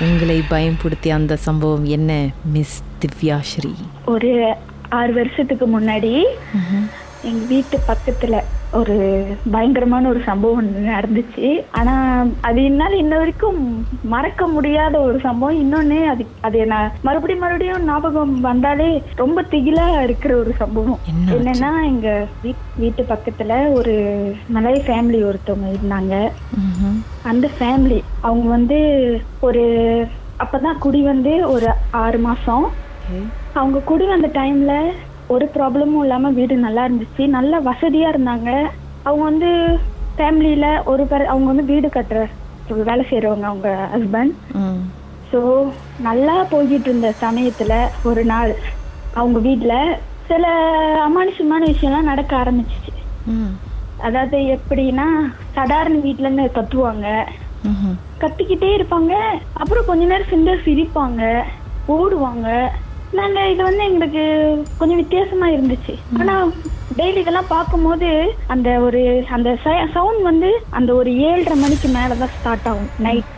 [0.00, 2.12] உங்களை பயன்படுத்திய அந்த சம்பவம் என்ன
[2.52, 3.72] மிஸ் திவ்யாஸ்ரீ?
[4.04, 4.30] ஒரு
[4.90, 6.12] ஆறு வருஷத்துக்கு முன்னாடி
[7.22, 8.36] எங்க வீட்டு பக்கத்துல
[8.72, 8.94] ஒரு
[9.52, 11.94] பயங்கரமான ஒரு சம்பவம் நடந்துச்சு ஆனா
[12.40, 13.58] அது என்னால இன்ன வரைக்கும்
[14.04, 20.36] மறக்க முடியாத ஒரு சம்பவம் இன்னொன்னு அது அது நான் மறுபடியும் மறுபடியும் ஞாபகம் வந்தாலே ரொம்ப திகிலா இருக்கிற
[20.36, 21.34] ஒரு சம்பவம் என்ன?
[21.34, 22.08] என்னன்னா எங்க
[22.44, 23.94] வீட்- வீட்டு பக்கத்துல ஒரு
[24.48, 26.14] மலை ஃபேமிலி ஒருத்தவங்க இருந்தாங்க.
[27.22, 28.80] அந்த ஃபேமிலி அவங்க வந்து
[29.40, 29.64] ஒரு
[30.38, 31.66] அப்பதான் குடி வந்து ஒரு
[31.98, 32.66] ஆறு மாசம்.
[33.54, 34.74] அவங்க குடி வந்த டைம்ல
[35.30, 37.22] ஒரு ப்ராப்ளமும் இல்லாம வீடு நல்லா இருந்துச்சு.
[37.36, 38.48] நல்ல வசதியா இருந்தாங்க.
[39.06, 39.50] அவங்க வந்து
[40.18, 42.20] ஃபேமிலியில ஒரு பேர் அவங்க வந்து வீடு கட்டுற
[42.84, 44.34] வேலை செய்றவங்க அவங்க ஹஸ்பண்ட்.
[45.30, 45.40] ஸோ
[46.06, 47.72] நல்லா போய்கிட்டு இருந்த சமயத்துல
[48.02, 48.52] ஒரு நாள்
[49.14, 49.74] அவங்க வீட்ல
[50.28, 50.44] சில
[51.06, 52.92] அமானுஷமான விஷயம்லாம் நடக்க ஆரம்பிச்சிச்சு.
[53.98, 55.06] அதாவது எப்படின்னா
[55.54, 57.06] சாதாரண வீட்ல இருந்து கத்துவாங்க.
[58.20, 59.12] கத்திக்கிட்டே இருப்பாங்க.
[59.54, 61.22] அப்புறம் கொஞ்ச நேரம் சிந்த சிரிப்பாங்க.
[61.88, 62.48] ஓடுவாங்க.
[63.12, 64.22] நாங்க இது வந்து எங்களுக்கு
[64.78, 66.34] கொஞ்சம் வித்தியாசமா இருந்துச்சு ஆனா
[66.96, 68.08] டெய்லி இதெல்லாம் பார்க்கும்போது
[68.48, 69.50] அந்த ஒரு அந்த
[69.94, 73.30] சவுண்ட் வந்து அந்த ஒரு ஏழரை மணிக்கு மேலதான் ஸ்டார்ட் ஆகும் நைட்.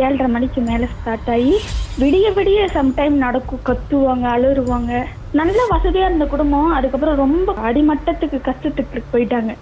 [0.00, 1.54] ஏழரை மணிக்கு மேல ஸ்டார்ட் ஆகி
[1.98, 4.92] விடிய விடிய சம்டைம் நடக்கும் கத்துவாங்க அழுறுவாங்க
[5.32, 9.52] நல்ல வசதியா இருந்த குடும்பம் அதுக்கப்புறம் ரொம்ப அடிமட்டத்துக்கு கஷ்டத்துக்கு போயிட்டாங்க.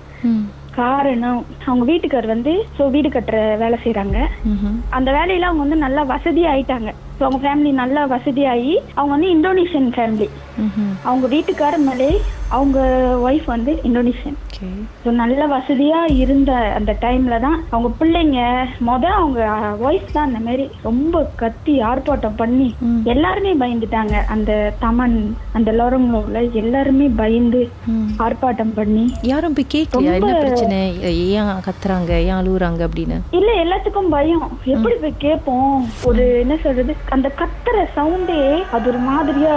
[0.76, 4.18] காரணம் அவங்க வீட்டுக்கார் வந்து ஸோ வீடு கட்டுற வேலை செய்றாங்க
[4.52, 4.76] ம்ஹும்.
[4.90, 6.90] அந்த வேலையில அவங்க வந்து நல்லா வசதி ஆயிட்டாங்க
[7.22, 10.28] ஸோ அவங்க ஃபேமிலி நல்லா வசதியாகி அவங்க வந்து இந்தோனேஷியன் ஃபேமிலி.
[11.08, 12.08] அவங்க வீட்டுக்காரர் மேலே
[12.56, 12.78] அவங்க
[13.26, 14.38] ஒய்ஃப் வந்து இந்தோனேஷியன்.
[15.02, 18.40] ஸோ நல்ல வசதியா இருந்த அந்த டைம்ல தான் அவங்க பிள்ளைங்க
[18.88, 19.40] மொத அவங்க
[19.86, 22.68] ஒய்ஃப் தான் அந்த மாதிரி ரொம்ப கத்தி ஆர்ப்பாட்டம் பண்ணி.
[23.12, 24.16] எல்லாருமே பயந்துட்டாங்க.
[24.34, 24.50] அந்த
[24.82, 25.16] தமன்
[25.58, 27.62] அந்த லோரங்களோல எல்லாருமே பயந்து.
[28.26, 29.06] ஆர்ப்பாட்டம் பண்ணி.
[29.32, 30.82] யாரும் போய் கேட்கலையா என்ன பிரச்சனை?
[31.38, 32.12] ஏன் கத்துறாங்க?
[32.28, 33.18] ஏன் அழுகுறாங்க அப்படின்னு?
[33.40, 34.46] இல்ல எல்லாத்துக்கும் பயம்.
[34.74, 35.74] எப்படி போய் கேட்போம்?
[36.10, 36.94] ஒரு என்ன சொல்றது?
[37.14, 38.38] அந்த கத்துற சவுண்டே
[38.76, 39.56] அது ஒரு மாதிரியா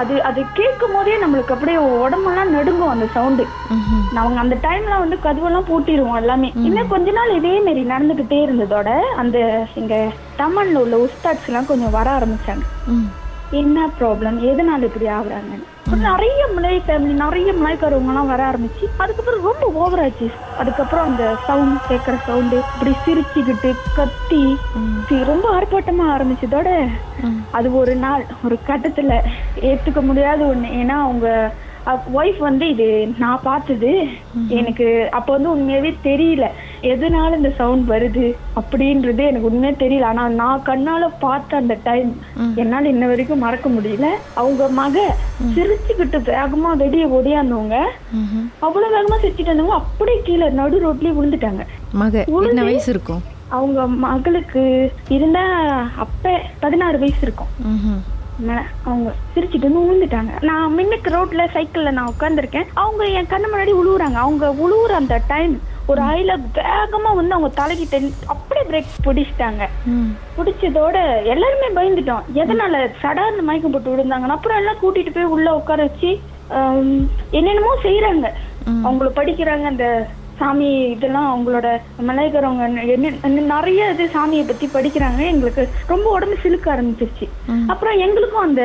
[0.00, 3.44] அது அது கேட்கும் போதே நம்மளுக்கு அப்படியே உடம்பெல்லாம் நடுங்கும் அந்த சவுண்டு.
[4.20, 8.90] அவங்க அந்த டைம்ல வந்து கதவெல்லாம் பூட்டிடுவோம் எல்லாமே இன்னும் கொஞ்ச நாள் இதே மாதிரி நடந்துகிட்டே இருந்ததோட
[9.22, 9.38] அந்த
[9.74, 9.96] இங்க
[10.38, 12.64] தமிழ்ல உள்ள உஸ்தாட்ஸ் எல்லாம் கொஞ்சம் வர ஆரம்பிச்சாங்க.
[13.52, 15.54] என்ன ப்ராப்ளம் எதனால இப்படி ஆகுறாங்க?
[16.02, 20.28] நிறைய மலை ஃபேமிலி நிறைய மலைக்காரவங்க எல்லாம் வர ஆரம்பிச்சு அதுக்கப்புறம் ரொம்ப ஓவர் ஆச்சு.
[20.56, 24.44] அதுக்கப்புறம் அந்த சவுண்ட் கேட்கற சவுண்டு இப்படி சிரிச்சுக்கிட்டு கத்தி
[25.26, 26.68] ரொம்ப ஆர்ப்பாட்டமா ஆரம்பிச்சதோட.
[27.50, 29.12] அது ஒரு நாள் ஒரு கட்டத்துல
[29.70, 30.70] ஏத்துக்க முடியாத ஒண்ணு.
[30.80, 31.28] ஏன்னா அவங்க
[32.16, 32.88] ஒய்ஃப் வந்து இது
[33.18, 33.92] நான் பார்த்தது
[34.56, 36.46] எனக்கு அப்ப வந்து உண்மையாவே தெரியல.
[36.90, 38.26] எதனால இந்த சவுண்ட் வருது
[38.60, 40.08] அப்படின்றது எனக்கு உண்மையா தெரியல.
[40.10, 42.10] ஆனா நான் கண்ணால பார்த்த அந்த டைம்.
[42.62, 44.08] என்னால இன்ன வரைக்கும் மறக்க முடியல.
[44.40, 44.96] அவங்க மக
[45.54, 47.76] சிரிச்சுக்கிட்டு வேகமா வெளியே ஓடியாந்தவங்க.
[48.66, 51.64] அவ்வளவு வேகமா சிரிச்சுட்டு வந்தவங்க அப்படியே கீழே நடு ரோட்லயே விழுந்துட்டாங்க.
[52.02, 53.22] மக என்ன வயசு இருக்கும்?
[53.58, 54.62] அவங்க மகளுக்கு
[55.16, 55.44] இருந்தா
[56.04, 57.52] அப்ப பதினாறு வயசு இருக்கும்.
[58.88, 60.32] அவங்க சிரிச்சிட்டு வந்து விழுந்துட்டாங்க.
[60.48, 64.18] நான் மின்னுக்கு ரோட்ல சைக்கிள்ல நான் உட்காந்துருக்கேன் அவங்க என் கண்ணு முன்னாடி உழுவுறாங்க.
[64.26, 65.54] அவங்க உழுவுற அந்த டைம்
[65.92, 67.96] ஒரு ஆயில வேகமா வந்து அவங்க தலைக்கிட்ட
[68.34, 69.62] அப்படியே பிரேக் பிடிச்சிட்டாங்க.
[70.36, 70.96] பிடிச்சதோட
[71.34, 76.10] எல்லாருமே பயந்துட்டோம் எதனால சடார்னு மயக்கம் போட்டு விழுந்தாங்கன்னா அப்புறம் எல்லாம் கூட்டிட்டு போய் உள்ள உட்கார வச்சு
[77.38, 78.26] என்னென்னமோ செய்யறாங்க.
[78.84, 79.86] அவங்கள படிக்கிறாங்க அந்த
[80.38, 81.66] சாமி இதெல்லாம் அவங்களோட
[82.08, 85.20] மலையக்காரவங்க என்ன நிறைய இது சாமியை பத்தி படிக்கிறாங்க.
[85.32, 85.62] எங்களுக்கு
[85.92, 87.26] ரொம்ப உடம்பு சிலுக்க ஆரம்பிச்சிருச்சு.
[87.72, 88.62] அப்புறம் எங்களுக்கும் அந்த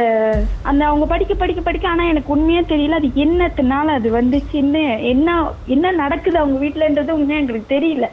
[0.69, 3.00] அந்த அவங்க படிக்க படிக்க படிக்க ஆனா எனக்கு உண்மையே தெரியல.
[3.01, 4.83] அது என்னத்தினால அது வந்துச்சுன்னு
[5.13, 5.38] என்ன
[5.75, 8.07] என்ன நடக்குது அவங்க வீட்டுலன்றது உண்மையா எங்களுக்கு தெரியல.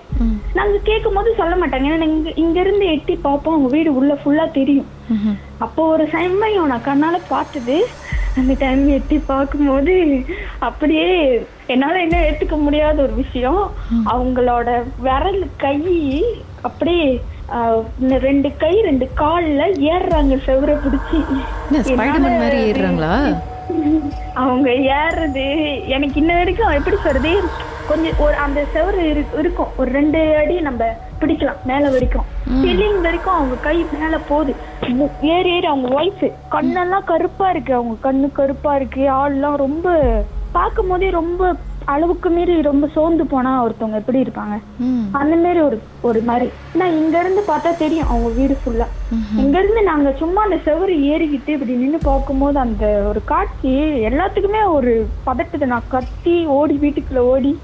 [0.59, 1.93] நாங்க கேட்கும் போது சொல்ல மாட்டாங்க.
[1.95, 3.55] ஏன்னா இங்க இங்க இருந்து எட்டி பார்ப்போம்.
[3.55, 4.91] அவங்க வீடு உள்ள ஃபுல்லா தெரியும்.
[5.65, 7.77] அப்போ ஒரு சமயம் நான் கண்ணால பார்த்தது.
[8.37, 9.95] அந்த டைம் எட்டி பார்க்கும்போது
[10.59, 11.11] அப்படியே
[11.67, 13.61] என்னால என்ன ஏத்துக்க முடியாத ஒரு விஷயம்.
[14.07, 14.69] அவங்களோட
[14.99, 15.79] விரல் கை
[16.63, 17.07] அப்படியே
[18.19, 21.19] ரெண்டு கை ரெண்டு கால்ல ஏறுறாங்க செவரை பிடிச்சி.
[22.35, 23.15] மாதிரி ஏறுறாங்களா?
[24.43, 25.45] அவங்க ஏறுறது
[25.89, 27.33] எனக்கு இன்ன வரைக்கும் எப்படி சொல்றது?
[27.89, 29.67] கொஞ்சம் ஒரு அந்த செவரு இரு- இருக்கும்.
[29.77, 30.85] ஒரு ரெண்டு அடி நம்ம
[31.21, 32.25] பிடிக்கலாம் மேல வரைக்கும்.
[32.65, 34.55] சிலிங் வரைக்கும் அவங்க கை மேல போகுது.
[35.23, 38.13] ஏறி ஏறி அவங்க ஒய்ஃப் கண்ணெல்லாம் கருப்பா இருக்கு அவங்க.
[38.13, 39.01] கண்ணு கருப்பா இருக்கு.
[39.01, 40.23] ஆள்லாம் ரொம்ப
[40.53, 41.55] பார்க்கும் போதே ரொம்ப
[41.85, 44.61] அளவுக்கு மீறி ரொம்ப சோர்ந்து போனா ஒருத்தவங்க எப்படி இருப்பாங்க.
[45.13, 46.51] அந்த மாதிரி ஒரு ஒரு மாதிரி.
[46.75, 48.87] நான் இங்க இருந்து பார்த்தா தெரியும் அவங்க வீடு ஃபுல்லா.
[49.37, 53.69] இங்க இருந்து நாங்க சும்மா அந்த செவரு ஏறிக்கிட்டு இப்படி நின்னு பார்க்கும்போது அந்த ஒரு காட்சி
[54.07, 57.59] எல்லாத்துக்குமே ஒரு பதட்டத்தை நான் கத்தி ஓடி வீட்டுக்குள்ள ஓடி.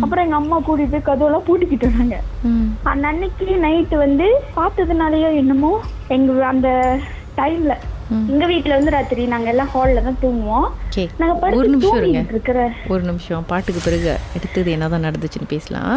[0.00, 2.66] அப்புறம் எங்க அம்மா கூட்டிட்டு கதவெல்லாம் பூட்டிக்கிட்டு வந்தாங்க ம்.
[2.84, 4.26] அந்த அன்னைக்கு நைட்டு வந்து
[4.56, 5.72] பார்த்ததுனாலயோ என்னமோ
[6.08, 6.70] எங்க அந்த
[7.36, 7.74] டைம்ல.
[8.28, 10.66] எங்க வீட்ல வந்து ராத்திரி நாங்க எல்லாம் ஹால்ல தான் தூங்குவோம்.
[11.18, 12.58] நாங்க ஒரு நிமிஷம் இருங்க இருக்கிற
[12.88, 15.96] ஒரு நிமிஷம் பாட்டுக்கு பிறகு அடுத்தது என்னதான் நடந்துச்சுன்னு பேசலாம்